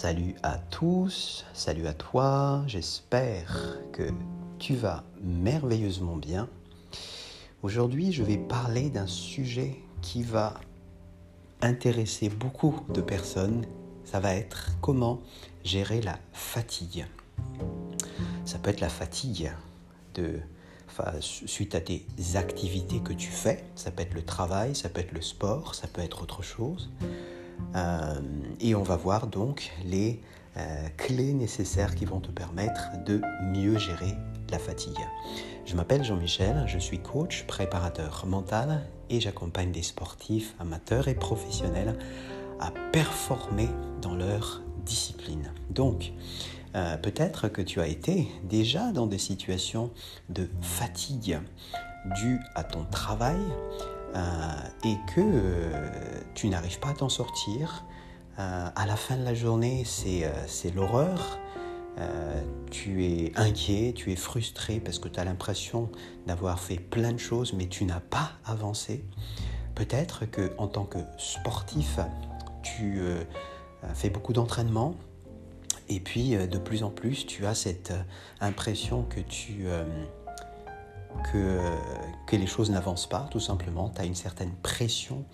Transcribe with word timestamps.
Salut 0.00 0.36
à 0.44 0.58
tous, 0.58 1.44
salut 1.54 1.88
à 1.88 1.92
toi, 1.92 2.62
j'espère 2.68 3.80
que 3.90 4.12
tu 4.60 4.76
vas 4.76 5.02
merveilleusement 5.20 6.14
bien. 6.14 6.48
Aujourd'hui, 7.64 8.12
je 8.12 8.22
vais 8.22 8.36
parler 8.36 8.90
d'un 8.90 9.08
sujet 9.08 9.74
qui 10.00 10.22
va 10.22 10.54
intéresser 11.62 12.28
beaucoup 12.28 12.76
de 12.94 13.00
personnes. 13.00 13.66
Ça 14.04 14.20
va 14.20 14.36
être 14.36 14.70
comment 14.80 15.18
gérer 15.64 16.00
la 16.00 16.20
fatigue. 16.32 17.04
Ça 18.44 18.60
peut 18.60 18.70
être 18.70 18.80
la 18.80 18.88
fatigue 18.88 19.50
de, 20.14 20.38
suite 21.20 21.74
à 21.74 21.80
tes 21.80 22.06
activités 22.34 23.00
que 23.00 23.12
tu 23.12 23.30
fais. 23.30 23.64
Ça 23.74 23.90
peut 23.90 24.02
être 24.02 24.14
le 24.14 24.24
travail, 24.24 24.76
ça 24.76 24.88
peut 24.88 25.00
être 25.00 25.12
le 25.12 25.22
sport, 25.22 25.74
ça 25.74 25.88
peut 25.88 26.02
être 26.02 26.22
autre 26.22 26.44
chose. 26.44 26.88
Euh, 27.76 28.20
et 28.60 28.74
on 28.74 28.82
va 28.82 28.96
voir 28.96 29.26
donc 29.26 29.72
les 29.84 30.20
euh, 30.56 30.88
clés 30.96 31.32
nécessaires 31.32 31.94
qui 31.94 32.04
vont 32.04 32.20
te 32.20 32.30
permettre 32.30 33.02
de 33.04 33.20
mieux 33.52 33.78
gérer 33.78 34.14
la 34.50 34.58
fatigue. 34.58 34.98
Je 35.66 35.76
m'appelle 35.76 36.02
Jean-Michel, 36.02 36.64
je 36.66 36.78
suis 36.78 36.98
coach, 36.98 37.44
préparateur 37.46 38.24
mental 38.26 38.82
et 39.10 39.20
j'accompagne 39.20 39.70
des 39.70 39.82
sportifs 39.82 40.54
amateurs 40.58 41.08
et 41.08 41.14
professionnels 41.14 41.98
à 42.58 42.72
performer 42.92 43.68
dans 44.00 44.14
leur 44.14 44.62
discipline. 44.84 45.52
Donc, 45.70 46.12
euh, 46.74 46.96
peut-être 46.96 47.48
que 47.48 47.62
tu 47.62 47.80
as 47.80 47.86
été 47.86 48.28
déjà 48.44 48.92
dans 48.92 49.06
des 49.06 49.18
situations 49.18 49.90
de 50.28 50.48
fatigue 50.60 51.38
dues 52.16 52.40
à 52.54 52.64
ton 52.64 52.84
travail, 52.84 53.38
et 54.84 54.96
que 55.14 55.20
euh, 55.20 56.20
tu 56.34 56.48
n'arrives 56.48 56.78
pas 56.78 56.90
à 56.90 56.94
t'en 56.94 57.08
sortir, 57.08 57.84
euh, 58.38 58.68
à 58.74 58.86
la 58.86 58.96
fin 58.96 59.16
de 59.16 59.24
la 59.24 59.34
journée, 59.34 59.84
c'est 59.84 60.74
l'horreur. 60.74 61.38
tu 62.70 63.04
es 63.04 63.32
inquiet, 63.36 63.92
tu 63.94 64.12
es 64.12 64.16
frustré 64.16 64.78
parce 64.78 64.98
que 64.98 65.08
tu 65.08 65.18
as 65.18 65.24
l'impression 65.24 65.90
d'avoir 66.26 66.60
fait 66.60 66.78
plein 66.78 67.12
de 67.12 67.18
choses, 67.18 67.52
mais 67.52 67.66
tu 67.66 67.84
n'as 67.84 68.00
pas 68.00 68.32
avancé. 68.44 69.04
Peut-être 69.74 70.26
que 70.26 70.52
en 70.58 70.68
tant 70.68 70.84
que 70.84 70.98
sportif, 71.18 71.98
tu 72.62 73.00
fais 73.94 74.10
beaucoup 74.10 74.32
d'entraînement, 74.32 74.94
et 75.88 75.98
puis 75.98 76.36
de 76.36 76.58
plus 76.58 76.84
en 76.84 76.90
plus, 76.90 77.26
tu 77.26 77.46
as 77.46 77.54
cette 77.54 77.92
impression 78.40 79.02
que 79.02 79.20
tu 79.20 79.66
que, 81.32 82.36
les 82.36 82.46
choses 82.46 82.70
n'avancent 82.70 83.08
pas, 83.08 83.28
tout 83.30 83.40
simplement. 83.40 83.90
Tu 83.94 84.00
as 84.00 84.04
une 84.04 84.14
certaine 84.14 84.52
pression 84.62 85.24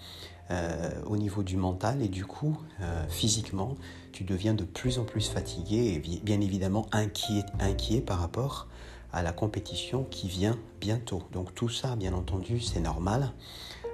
euh, 0.50 0.90
au 1.06 1.16
niveau 1.16 1.42
du 1.42 1.56
mental 1.56 2.02
et 2.02 2.08
du 2.08 2.24
coup, 2.24 2.58
euh, 2.80 3.06
physiquement, 3.08 3.76
tu 4.12 4.24
deviens 4.24 4.54
de 4.54 4.64
plus 4.64 4.98
en 4.98 5.04
plus 5.04 5.28
fatigué 5.28 5.94
et 5.94 6.20
bien 6.20 6.40
évidemment 6.40 6.86
inquiet, 6.92 7.44
inquiet 7.60 8.00
par 8.00 8.20
rapport 8.20 8.68
à 9.12 9.22
la 9.22 9.32
compétition 9.32 10.04
qui 10.04 10.28
vient 10.28 10.58
bientôt. 10.80 11.22
Donc 11.32 11.54
tout 11.54 11.68
ça, 11.68 11.96
bien 11.96 12.12
entendu, 12.12 12.60
c'est 12.60 12.80
normal 12.80 13.32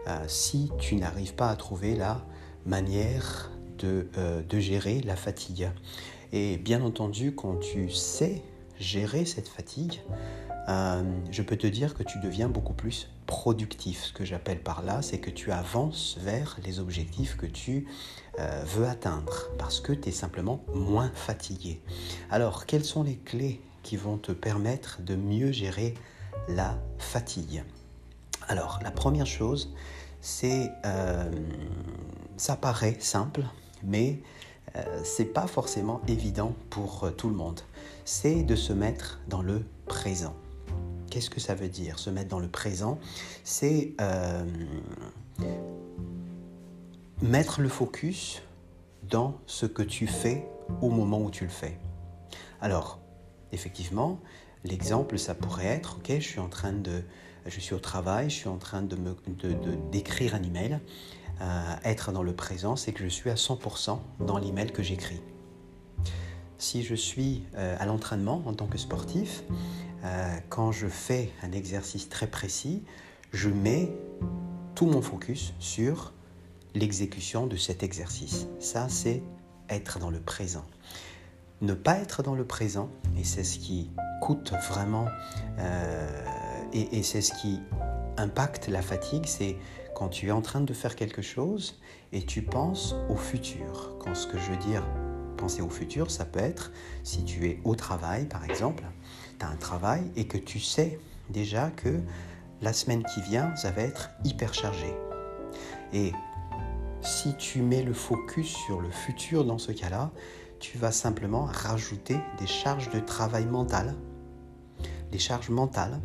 euh, 0.09 0.25
si 0.27 0.71
tu 0.79 0.97
n'arrives 0.97 1.35
pas 1.35 1.51
à 1.51 1.57
trouver 1.57 1.95
la 1.95 2.25
manière 2.67 3.51
de 3.79 4.59
gérer 4.59 5.01
la 5.01 5.17
fatigue. 5.17 5.71
Et 6.33 6.59
bien 6.59 6.83
entendu, 6.83 7.35
quand 7.35 7.57
tu 7.57 7.91
sais 7.91 8.43
gérer 8.81 9.25
cette 9.25 9.49
fatigue, 9.49 10.01
euh, 10.69 11.03
je 11.31 11.43
peux 11.43 11.57
te 11.57 11.67
dire 11.67 11.95
que 11.95 12.03
tu 12.03 12.19
deviens 12.19 12.49
beaucoup 12.49 12.73
plus 12.73 13.09
productif. 13.27 14.05
Ce 14.05 14.13
que 14.13 14.25
j'appelle 14.25 14.61
par 14.61 14.83
là, 14.83 15.03
c'est 15.03 15.19
que 15.19 15.31
tu 15.31 15.53
avances 15.53 16.17
vers 16.21 16.59
les 16.65 16.81
objectifs 16.81 17.37
que 17.37 17.47
tu 17.47 17.87
euh, 18.39 18.63
veux 18.67 18.87
atteindre 18.87 19.49
parce 19.59 19.81
que 19.81 19.93
tu 19.93 20.09
es 20.09 20.13
simplement 20.13 20.65
moins 20.75 21.11
fatigué. 21.15 21.81
Alors, 22.31 22.67
quelles 22.67 22.85
sont 22.85 23.03
les 23.03 23.17
clés 23.17 23.61
qui 23.83 23.97
vont 23.97 24.19
te 24.19 24.33
permettre 24.33 25.03
de 25.03 25.17
mieux 25.17 25.53
gérer 25.53 25.95
la 26.49 26.79
fatigue? 26.99 27.65
Alors, 28.49 28.81
la 28.83 28.91
première 28.91 29.27
chose, 29.27 29.75
c'est, 30.21 30.71
euh, 30.85 31.31
ça 32.37 32.57
paraît 32.57 32.97
simple, 33.01 33.45
mais 33.83 34.21
c'est 35.03 35.27
pas 35.27 35.47
forcément 35.47 36.01
évident 36.09 36.55
pour 36.71 37.11
tout 37.17 37.29
le 37.29 37.35
monde. 37.35 37.61
C'est 38.05 38.43
de 38.43 38.55
se 38.55 38.73
mettre 38.73 39.21
dans 39.29 39.43
le 39.43 39.65
présent. 39.87 40.35
Qu'est-ce 41.11 41.29
que 41.29 41.41
ça 41.41 41.55
veut 41.55 41.69
dire 41.69 41.99
Se 41.99 42.09
mettre 42.09 42.29
dans 42.29 42.39
le 42.39 42.49
présent, 42.49 42.99
c'est 43.43 43.95
euh, 44.01 44.45
mettre 47.21 47.61
le 47.61 47.69
focus 47.69 48.43
dans 49.09 49.37
ce 49.47 49.67
que 49.67 49.83
tu 49.83 50.07
fais 50.07 50.47
au 50.81 50.89
moment 50.89 51.21
où 51.21 51.31
tu 51.31 51.45
le 51.45 51.51
fais. 51.51 51.77
Alors, 52.61 53.01
effectivement, 53.51 54.21
l'exemple, 54.65 55.19
ça 55.19 55.35
pourrait 55.35 55.67
être, 55.67 55.97
ok, 55.97 56.13
je 56.15 56.21
suis 56.21 56.41
en 56.41 56.49
train 56.49 56.73
de, 56.73 57.03
je 57.47 57.61
suis 57.61 57.75
au 57.75 57.79
travail, 57.79 58.31
je 58.31 58.35
suis 58.35 58.49
en 58.49 58.59
train 58.59 58.83
de 58.83 58.97
d'écrire 59.91 60.35
un 60.35 60.43
email. 60.43 60.81
Euh, 61.41 61.75
être 61.85 62.13
dans 62.13 62.23
le 62.23 62.35
présent, 62.35 62.77
c'est 62.77 62.93
que 62.93 63.03
je 63.03 63.09
suis 63.09 63.31
à 63.31 63.35
100% 63.35 63.99
dans 64.21 64.39
l'email 64.39 64.73
que 64.73 64.83
j'écris. 64.83 65.21
Si 66.59 66.83
je 66.83 66.95
suis 66.95 67.45
euh, 67.57 67.77
à 67.79 67.87
l'entraînement 67.87 68.43
en 68.45 68.53
tant 68.53 68.67
que 68.67 68.77
sportif, 68.77 69.43
euh, 70.05 70.37
quand 70.51 70.71
je 70.71 70.87
fais 70.87 71.33
un 71.43 71.53
exercice 71.53 72.11
très 72.11 72.27
précis, 72.27 72.83
je 73.33 73.49
mets 73.49 73.91
tout 74.75 74.85
mon 74.85 75.01
focus 75.01 75.55
sur 75.59 76.13
l'exécution 76.75 77.47
de 77.47 77.57
cet 77.57 77.83
exercice. 77.83 78.47
Ça, 78.59 78.89
c'est 78.91 79.23
être 79.71 79.99
dans 79.99 80.11
le 80.11 80.21
présent. 80.21 80.67
Ne 81.63 81.73
pas 81.73 81.97
être 81.99 82.23
dans 82.23 82.35
le 82.35 82.45
présent, 82.45 82.91
et 83.19 83.25
c'est 83.25 83.45
ce 83.45 83.59
qui 83.59 83.91
coûte 84.21 84.53
vraiment, 84.71 85.07
et, 86.73 87.03
c'est 87.03 87.21
ce 87.21 87.33
qui 87.35 87.61
impacte 88.17 88.69
la 88.69 88.83
fatigue, 88.83 89.27
c'est 89.27 89.57
quand 89.95 90.09
tu 90.09 90.29
es 90.29 90.31
en 90.31 90.43
train 90.43 90.61
de 90.61 90.73
faire 90.73 90.97
quelque 90.97 91.23
chose 91.23 91.81
et 92.13 92.23
tu 92.23 92.43
penses 92.43 92.95
au 93.09 93.17
futur. 93.17 93.97
Quand 93.99 94.15
ce 94.15 94.27
que 94.27 94.39
je 94.39 94.51
veux 94.51 94.57
dire, 94.59 94.87
penser 95.37 95.63
au 95.63 95.69
futur, 95.69 96.11
ça 96.11 96.25
peut 96.25 96.41
être 96.41 96.73
si 97.03 97.25
tu 97.25 97.47
es 97.47 97.61
au 97.65 97.75
travail, 97.75 98.27
par 98.27 98.45
exemple, 98.45 98.85
un 99.41 99.57
travail 99.57 100.03
et 100.17 100.27
que 100.27 100.39
tu 100.39 100.61
sais 100.61 100.99
déjà 101.31 101.71
que 101.71 102.01
la 102.61 102.73
semaine 102.73 103.03
qui 103.05 103.23
vient, 103.23 103.55
ça 103.57 103.71
va 103.71 103.83
être 103.83 104.11
hyper 104.25 104.53
chargé. 104.53 104.95
Et 105.93 106.13
si 107.01 107.35
tu 107.37 107.63
mets 107.63 107.83
le 107.83 107.95
focus 107.95 108.49
sur 108.49 108.81
le 108.81 108.91
futur 108.91 109.45
dans 109.45 109.59
ce 109.59 109.73
cas-là, 109.73 110.11
tu 110.59 110.77
vas 110.77 110.93
simplement 110.93 111.45
rajouter 111.45 112.19
des 112.39 112.47
charges 112.47 112.91
de 112.91 113.01
travail 113.01 113.47
mental, 113.47 113.95
des 115.11 115.19
charges 115.19 115.49
mentales 115.49 116.01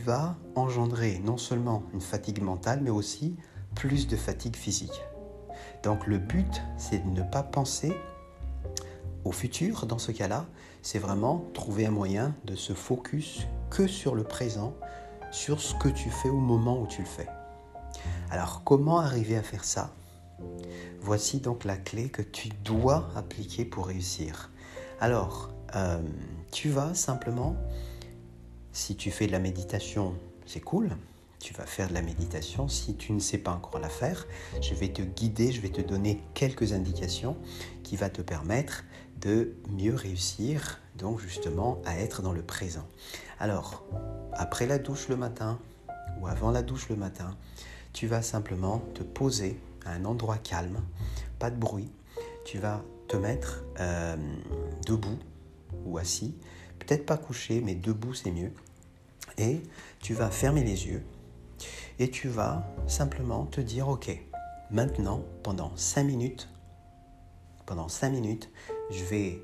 va 0.00 0.36
engendrer 0.54 1.20
non 1.24 1.36
seulement 1.36 1.82
une 1.92 2.00
fatigue 2.00 2.42
mentale, 2.42 2.80
mais 2.82 2.90
aussi 2.90 3.36
plus 3.74 4.06
de 4.06 4.16
fatigue 4.16 4.56
physique. 4.56 5.02
Donc 5.82 6.06
le 6.06 6.18
but, 6.18 6.62
c'est 6.76 7.04
de 7.04 7.10
ne 7.10 7.22
pas 7.22 7.42
penser 7.42 7.92
au 9.24 9.32
futur 9.32 9.86
dans 9.86 9.98
ce 9.98 10.12
cas-là, 10.12 10.46
c'est 10.82 10.98
vraiment 10.98 11.44
trouver 11.54 11.86
un 11.86 11.90
moyen 11.90 12.34
de 12.44 12.54
se 12.54 12.74
focus 12.74 13.46
que 13.70 13.86
sur 13.86 14.14
le 14.14 14.22
présent, 14.22 14.74
sur 15.30 15.60
ce 15.60 15.74
que 15.74 15.88
tu 15.88 16.10
fais 16.10 16.28
au 16.28 16.38
moment 16.38 16.80
où 16.80 16.86
tu 16.86 17.00
le 17.00 17.08
fais. 17.08 17.28
Alors 18.30 18.62
comment 18.64 18.98
arriver 18.98 19.36
à 19.36 19.42
faire 19.42 19.64
ça? 19.64 19.90
Voici 21.00 21.40
donc 21.40 21.64
la 21.64 21.76
clé 21.76 22.08
que 22.08 22.22
tu 22.22 22.48
dois 22.64 23.08
appliquer 23.16 23.64
pour 23.64 23.86
réussir. 23.86 24.50
Alors, 25.00 25.50
euh, 25.74 26.02
tu 26.50 26.68
vas 26.68 26.94
simplement, 26.94 27.56
si 28.74 28.96
tu 28.96 29.12
fais 29.12 29.28
de 29.28 29.32
la 29.32 29.38
méditation, 29.38 30.14
c'est 30.46 30.60
cool, 30.60 30.90
tu 31.38 31.54
vas 31.54 31.64
faire 31.64 31.88
de 31.88 31.94
la 31.94 32.02
méditation. 32.02 32.68
Si 32.68 32.96
tu 32.96 33.12
ne 33.12 33.20
sais 33.20 33.38
pas 33.38 33.52
encore 33.52 33.78
la 33.78 33.88
faire, 33.88 34.26
je 34.60 34.74
vais 34.74 34.88
te 34.88 35.00
guider, 35.00 35.52
je 35.52 35.60
vais 35.60 35.70
te 35.70 35.80
donner 35.80 36.20
quelques 36.34 36.72
indications 36.72 37.36
qui 37.84 37.96
vont 37.96 38.10
te 38.10 38.20
permettre 38.20 38.84
de 39.20 39.54
mieux 39.70 39.94
réussir, 39.94 40.80
donc 40.98 41.20
justement 41.20 41.80
à 41.86 41.98
être 41.98 42.20
dans 42.20 42.32
le 42.32 42.42
présent. 42.42 42.86
Alors, 43.38 43.84
après 44.32 44.66
la 44.66 44.78
douche 44.78 45.08
le 45.08 45.16
matin 45.16 45.60
ou 46.20 46.26
avant 46.26 46.50
la 46.50 46.62
douche 46.62 46.88
le 46.88 46.96
matin, 46.96 47.36
tu 47.92 48.08
vas 48.08 48.22
simplement 48.22 48.80
te 48.94 49.04
poser 49.04 49.56
à 49.86 49.92
un 49.92 50.04
endroit 50.04 50.38
calme, 50.38 50.82
pas 51.38 51.50
de 51.50 51.56
bruit. 51.56 51.92
Tu 52.44 52.58
vas 52.58 52.82
te 53.06 53.16
mettre 53.16 53.62
euh, 53.78 54.16
debout 54.84 55.18
ou 55.86 55.96
assis, 55.98 56.34
peut-être 56.84 57.06
pas 57.06 57.16
couché, 57.16 57.60
mais 57.60 57.74
debout 57.74 58.14
c'est 58.14 58.30
mieux. 58.30 58.52
Et 59.38 59.62
tu 60.00 60.14
vas 60.14 60.30
fermer 60.30 60.62
les 60.62 60.86
yeux 60.86 61.02
et 61.98 62.10
tu 62.10 62.28
vas 62.28 62.66
simplement 62.86 63.46
te 63.46 63.60
dire, 63.60 63.88
ok, 63.88 64.10
maintenant, 64.70 65.24
pendant 65.42 65.72
5 65.76 66.04
minutes, 66.04 66.48
pendant 67.66 67.88
5 67.88 68.10
minutes, 68.10 68.50
je 68.90 69.04
vais 69.04 69.42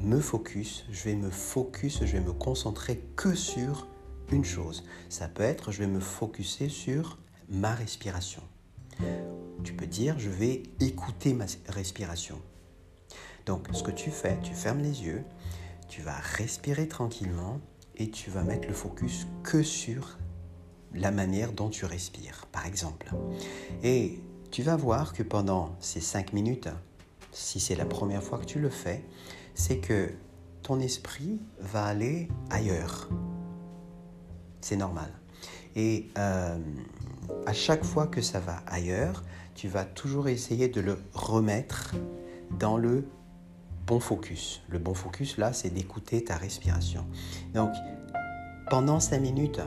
me 0.00 0.20
focus, 0.20 0.84
je 0.90 1.04
vais 1.04 1.14
me 1.14 1.30
focus, 1.30 2.04
je 2.04 2.12
vais 2.12 2.20
me 2.20 2.32
concentrer 2.32 3.02
que 3.16 3.34
sur 3.34 3.86
une 4.30 4.44
chose. 4.44 4.84
Ça 5.08 5.28
peut 5.28 5.42
être, 5.42 5.72
je 5.72 5.78
vais 5.78 5.86
me 5.86 6.00
focuser 6.00 6.68
sur 6.68 7.18
ma 7.48 7.74
respiration. 7.74 8.42
Tu 9.64 9.72
peux 9.74 9.86
dire, 9.86 10.18
je 10.18 10.28
vais 10.28 10.62
écouter 10.80 11.34
ma 11.34 11.46
respiration. 11.68 12.40
Donc 13.46 13.68
ce 13.72 13.82
que 13.82 13.90
tu 13.90 14.10
fais, 14.10 14.38
tu 14.42 14.54
fermes 14.54 14.80
les 14.80 15.04
yeux, 15.04 15.24
tu 15.92 16.00
vas 16.00 16.16
respirer 16.16 16.88
tranquillement 16.88 17.60
et 17.96 18.10
tu 18.10 18.30
vas 18.30 18.42
mettre 18.44 18.66
le 18.66 18.72
focus 18.72 19.26
que 19.42 19.62
sur 19.62 20.16
la 20.94 21.10
manière 21.10 21.52
dont 21.52 21.68
tu 21.68 21.84
respires, 21.84 22.46
par 22.50 22.64
exemple. 22.64 23.10
Et 23.82 24.18
tu 24.50 24.62
vas 24.62 24.74
voir 24.74 25.12
que 25.12 25.22
pendant 25.22 25.76
ces 25.80 26.00
cinq 26.00 26.32
minutes, 26.32 26.70
si 27.30 27.60
c'est 27.60 27.74
la 27.74 27.84
première 27.84 28.22
fois 28.22 28.38
que 28.38 28.46
tu 28.46 28.58
le 28.58 28.70
fais, 28.70 29.04
c'est 29.52 29.80
que 29.80 30.08
ton 30.62 30.80
esprit 30.80 31.38
va 31.60 31.84
aller 31.84 32.28
ailleurs. 32.48 33.10
C'est 34.62 34.76
normal. 34.76 35.12
Et 35.76 36.08
euh, 36.16 36.58
à 37.44 37.52
chaque 37.52 37.84
fois 37.84 38.06
que 38.06 38.22
ça 38.22 38.40
va 38.40 38.62
ailleurs, 38.66 39.24
tu 39.54 39.68
vas 39.68 39.84
toujours 39.84 40.28
essayer 40.28 40.68
de 40.68 40.80
le 40.80 40.96
remettre 41.12 41.94
dans 42.58 42.78
le 42.78 43.06
bon 43.86 44.00
focus. 44.00 44.62
Le 44.68 44.78
bon 44.78 44.94
focus, 44.94 45.36
là, 45.38 45.52
c'est 45.52 45.70
d'écouter 45.70 46.24
ta 46.24 46.36
respiration. 46.36 47.06
Donc, 47.54 47.72
pendant 48.70 49.00
cinq 49.00 49.20
minutes, 49.20 49.60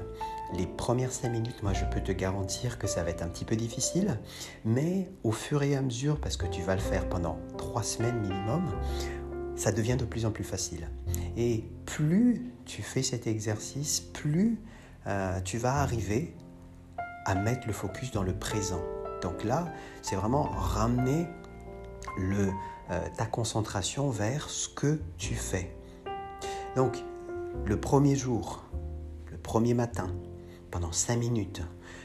les 0.54 0.68
premières 0.68 1.12
cinq 1.12 1.30
minutes, 1.30 1.62
moi, 1.64 1.74
je 1.74 1.86
peux 1.86 2.02
te 2.02 2.12
garantir 2.12 2.78
que 2.80 2.88
ça 2.88 3.04
va 3.04 3.10
être 3.10 3.22
un 3.22 3.28
petit 3.28 3.46
peu 3.46 3.56
difficile, 3.56 4.20
mais 4.64 5.10
au 5.24 5.32
fur 5.32 5.64
et 5.64 5.76
à 5.76 5.82
mesure, 5.82 6.20
parce 6.20 6.38
que 6.38 6.46
tu 6.46 6.62
vas 6.62 6.76
le 6.76 6.82
faire 6.82 7.08
pendant 7.10 7.38
trois 7.58 7.84
semaines 7.84 8.20
minimum, 8.22 8.72
ça 9.56 9.72
devient 9.72 9.98
de 9.98 10.06
plus 10.06 10.26
en 10.26 10.32
plus 10.32 10.44
facile. 10.44 10.90
Et 11.38 11.66
plus 11.86 12.52
tu 12.66 12.82
fais 12.82 13.04
cet 13.04 13.28
exercice, 13.28 14.00
plus 14.00 14.60
euh, 15.08 15.40
tu 15.42 15.58
vas 15.58 15.76
arriver 15.76 16.36
à 17.26 17.36
mettre 17.36 17.68
le 17.68 17.74
focus 17.74 18.12
dans 18.12 18.24
le 18.24 18.34
présent. 18.34 18.82
Donc 19.22 19.44
là, 19.44 19.74
c'est 20.02 20.16
vraiment 20.16 20.44
ramener 20.44 21.28
le, 22.18 22.52
ta 23.18 23.26
concentration 23.26 24.10
vers 24.10 24.50
ce 24.50 24.70
que 24.70 25.00
tu 25.18 25.34
fais. 25.34 25.76
Donc, 26.76 27.04
le 27.66 27.80
premier 27.80 28.16
jour, 28.16 28.64
le 29.32 29.38
premier 29.38 29.74
matin, 29.74 30.14
pendant 30.72 30.92
5 30.92 31.18
minutes, 31.18 31.62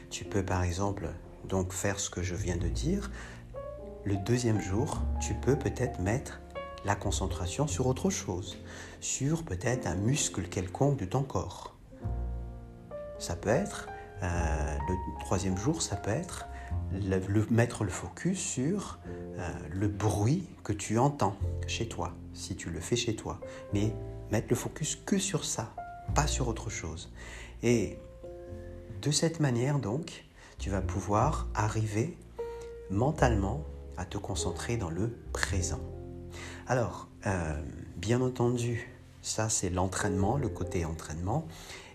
tu 0.09 0.25
peux 0.25 0.43
par 0.43 0.63
exemple 0.63 1.09
donc 1.47 1.73
faire 1.73 1.99
ce 1.99 2.09
que 2.09 2.21
je 2.21 2.35
viens 2.35 2.57
de 2.57 2.67
dire. 2.67 3.11
Le 4.03 4.15
deuxième 4.15 4.61
jour, 4.61 5.01
tu 5.19 5.33
peux 5.33 5.57
peut-être 5.57 5.99
mettre 5.99 6.41
la 6.85 6.95
concentration 6.95 7.67
sur 7.67 7.87
autre 7.87 8.09
chose, 8.09 8.57
sur 8.99 9.43
peut-être 9.43 9.87
un 9.87 9.95
muscle 9.95 10.47
quelconque 10.47 10.97
de 10.97 11.05
ton 11.05 11.23
corps. 11.23 11.75
Ça 13.19 13.35
peut 13.35 13.49
être, 13.49 13.87
euh, 14.23 14.77
le 14.89 14.95
troisième 15.25 15.57
jour, 15.57 15.81
ça 15.81 15.95
peut 15.95 16.11
être 16.11 16.47
mettre 17.49 17.83
le 17.83 17.89
focus 17.89 18.39
sur 18.39 18.99
euh, 19.37 19.49
le 19.71 19.87
bruit 19.87 20.47
que 20.63 20.73
tu 20.73 20.97
entends 20.97 21.35
chez 21.67 21.87
toi, 21.87 22.13
si 22.33 22.55
tu 22.55 22.69
le 22.69 22.79
fais 22.79 22.95
chez 22.95 23.15
toi. 23.15 23.39
Mais 23.73 23.93
mettre 24.31 24.47
le 24.49 24.55
focus 24.55 24.95
que 24.95 25.17
sur 25.17 25.45
ça, 25.45 25.73
pas 26.15 26.27
sur 26.27 26.47
autre 26.47 26.69
chose. 26.69 27.11
Et 27.63 27.97
de 29.01 29.11
cette 29.11 29.39
manière, 29.39 29.79
donc, 29.79 30.25
tu 30.59 30.69
vas 30.69 30.81
pouvoir 30.81 31.47
arriver 31.55 32.17
mentalement 32.89 33.63
à 33.97 34.05
te 34.05 34.17
concentrer 34.17 34.77
dans 34.77 34.89
le 34.89 35.15
présent. 35.33 35.81
Alors, 36.67 37.07
euh, 37.25 37.61
bien 37.97 38.21
entendu, 38.21 38.89
ça 39.21 39.49
c'est 39.49 39.69
l'entraînement, 39.69 40.37
le 40.37 40.49
côté 40.49 40.85
entraînement. 40.85 41.47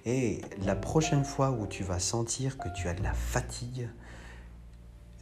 Et 0.04 0.40
la 0.64 0.76
prochaine 0.76 1.24
fois 1.24 1.50
où 1.50 1.66
tu 1.66 1.82
vas 1.82 1.98
sentir 1.98 2.58
que 2.58 2.68
tu 2.68 2.88
as 2.88 2.94
de 2.94 3.02
la 3.02 3.12
fatigue, 3.12 3.88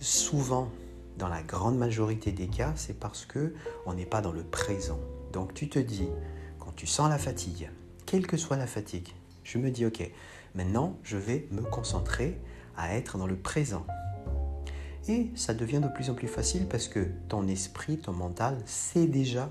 souvent, 0.04 0.68
dans 1.16 1.28
la 1.28 1.42
grande 1.42 1.78
majorité 1.78 2.30
des 2.30 2.48
cas, 2.48 2.72
c'est 2.76 2.98
parce 3.00 3.24
que 3.24 3.54
on 3.86 3.94
n'est 3.94 4.04
pas 4.04 4.20
dans 4.20 4.32
le 4.32 4.42
présent. 4.42 5.00
Donc 5.32 5.54
tu 5.54 5.68
te 5.68 5.78
dis, 5.78 6.08
quand 6.58 6.72
tu 6.76 6.86
sens 6.86 7.08
la 7.08 7.18
fatigue, 7.18 7.70
quelle 8.04 8.26
que 8.26 8.36
soit 8.36 8.58
la 8.58 8.66
fatigue, 8.66 9.08
je 9.44 9.56
me 9.56 9.70
dis, 9.70 9.86
ok, 9.86 10.10
maintenant 10.54 10.98
je 11.02 11.16
vais 11.16 11.48
me 11.50 11.62
concentrer 11.62 12.38
à 12.76 12.94
être 12.94 13.16
dans 13.16 13.26
le 13.26 13.36
présent. 13.36 13.86
Et 15.08 15.30
ça 15.36 15.54
devient 15.54 15.80
de 15.80 15.88
plus 15.88 16.10
en 16.10 16.14
plus 16.14 16.28
facile 16.28 16.66
parce 16.66 16.88
que 16.88 17.08
ton 17.28 17.48
esprit, 17.48 17.96
ton 17.96 18.12
mental, 18.12 18.58
sait 18.66 19.06
déjà, 19.06 19.50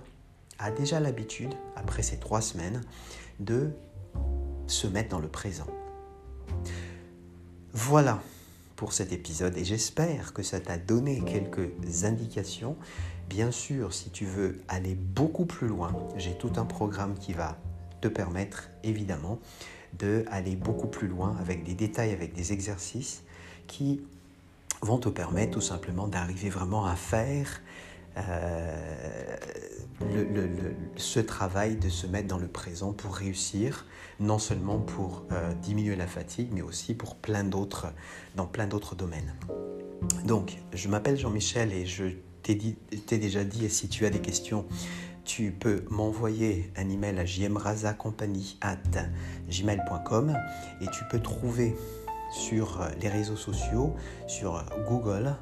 a 0.60 0.70
déjà 0.70 1.00
l'habitude, 1.00 1.54
après 1.76 2.04
ces 2.04 2.18
trois 2.18 2.42
semaines, 2.42 2.82
de 3.40 3.72
se 4.68 4.86
mettre 4.86 5.10
dans 5.10 5.20
le 5.20 5.28
présent. 5.28 5.68
Voilà 7.74 8.22
pour 8.76 8.94
cet 8.94 9.12
épisode 9.12 9.58
et 9.58 9.64
j'espère 9.64 10.34
que 10.34 10.44
ça 10.44 10.60
t'a 10.60 10.78
donné 10.78 11.22
quelques 11.26 12.04
indications. 12.04 12.76
Bien 13.30 13.52
sûr, 13.52 13.94
si 13.94 14.10
tu 14.10 14.26
veux 14.26 14.60
aller 14.68 14.96
beaucoup 14.96 15.46
plus 15.46 15.68
loin, 15.68 15.94
j'ai 16.18 16.34
tout 16.34 16.52
un 16.58 16.66
programme 16.66 17.16
qui 17.18 17.34
va 17.34 17.58
te 18.02 18.08
permettre 18.08 18.70
évidemment 18.84 19.40
de 19.98 20.26
aller 20.30 20.56
beaucoup 20.56 20.88
plus 20.88 21.08
loin 21.08 21.38
avec 21.40 21.64
des 21.64 21.74
détails, 21.74 22.12
avec 22.12 22.34
des 22.34 22.52
exercices 22.52 23.24
qui 23.68 24.02
vont 24.82 24.98
te 24.98 25.10
permettre 25.10 25.52
tout 25.52 25.62
simplement 25.62 26.08
d'arriver 26.08 26.50
vraiment 26.50 26.86
à 26.86 26.96
faire 26.96 27.62
euh, 28.18 29.36
ce 30.96 31.20
travail 31.20 31.76
de 31.76 31.90
se 31.90 32.08
mettre 32.08 32.28
dans 32.28 32.38
le 32.38 32.48
présent 32.48 32.94
pour 32.94 33.16
réussir, 33.16 33.86
non 34.20 34.40
seulement 34.40 34.80
pour 34.80 35.26
euh, 35.32 35.54
diminuer 35.56 35.96
la 35.96 36.08
fatigue, 36.08 36.50
mais 36.52 36.62
aussi 36.62 36.94
pour 36.94 37.16
plein 37.16 37.44
d'autres, 37.44 37.88
dans 38.36 38.46
plein 38.46 38.68
d'autres 38.68 38.96
domaines. 38.96 39.34
Donc, 40.26 40.58
je 40.74 40.88
m'appelle 40.90 41.18
Jean-Michel 41.18 41.72
et 41.72 41.86
je 41.86 42.06
t'ai 42.44 43.18
déjà 43.18 43.44
dit, 43.44 43.66
et 43.66 43.70
si 43.70 43.88
tu 43.88 44.06
as 44.06 44.10
des 44.10 44.20
questions, 44.20 44.66
tu 45.24 45.52
peux 45.52 45.86
m'envoyer 45.90 46.72
un 46.76 46.90
email 46.90 47.18
à 47.18 47.24
gmail.com 49.48 50.38
et 50.82 50.86
tu 50.88 51.04
peux 51.10 51.22
trouver 51.22 51.76
sur 52.32 52.86
les 53.00 53.08
réseaux 53.08 53.38
sociaux, 53.38 53.96
sur 54.28 54.66
Google, 54.90 55.36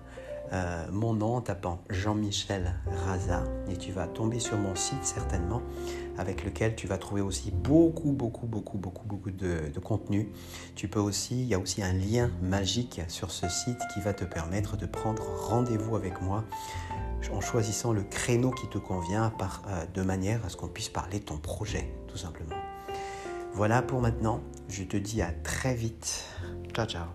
euh, 0.54 0.86
mon 0.92 1.14
nom 1.14 1.36
en 1.36 1.42
tapant 1.42 1.82
Jean-Michel 1.90 2.74
Raza 3.06 3.44
et 3.70 3.78
tu 3.78 3.92
vas 3.92 4.08
tomber 4.08 4.40
sur 4.40 4.58
mon 4.58 4.76
site 4.76 5.04
certainement 5.04 5.62
avec 6.18 6.44
lequel 6.44 6.76
tu 6.76 6.88
vas 6.88 6.98
trouver 6.98 7.22
aussi 7.22 7.52
beaucoup 7.52 8.12
beaucoup 8.12 8.48
beaucoup 8.48 8.78
beaucoup 8.78 9.06
beaucoup 9.06 9.32
de, 9.32 9.80
contenu. 9.80 10.30
Tu 10.76 10.88
peux 10.88 11.00
aussi, 11.00 11.42
il 11.42 11.48
y 11.48 11.54
a 11.54 11.60
aussi 11.60 11.82
un 11.82 11.94
lien 11.94 12.30
magique 12.42 13.02
sur 13.08 13.32
ce 13.32 13.48
site 13.48 13.80
qui 13.94 14.02
va 14.02 14.14
te 14.14 14.26
permettre 14.26 14.78
de 14.78 14.86
prendre 14.86 15.24
rendez-vous 15.48 15.96
avec 15.96 16.22
moi 16.22 16.44
en 17.32 17.40
choisissant 17.40 17.94
le 17.94 18.04
créneau 18.04 18.52
qui 18.52 18.68
te 18.68 18.78
convient 18.78 19.32
euh, 19.68 19.86
de 19.94 20.02
manière 20.02 20.46
à 20.46 20.50
ce 20.50 20.58
qu'on 20.58 20.68
puisse 20.68 20.90
parler 20.90 21.20
de 21.20 21.26
ton 21.26 21.38
projet 21.38 21.90
tout 22.08 22.18
simplement. 22.18 22.58
Voilà 23.54 23.82
pour 23.82 24.02
maintenant, 24.02 24.42
je 24.70 24.84
te 24.84 24.98
dis 24.98 25.22
à 25.22 25.32
très 25.32 25.76
vite. 25.76 26.26
Ciao 26.74 26.86
ciao. 26.86 27.08